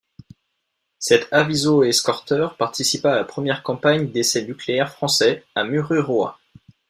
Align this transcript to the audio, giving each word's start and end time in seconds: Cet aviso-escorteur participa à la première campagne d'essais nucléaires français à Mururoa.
Cet 0.97 1.27
aviso-escorteur 1.31 2.57
participa 2.57 3.13
à 3.13 3.17
la 3.17 3.23
première 3.23 3.61
campagne 3.61 4.07
d'essais 4.11 4.43
nucléaires 4.43 4.91
français 4.91 5.45
à 5.53 5.63
Mururoa. 5.63 6.39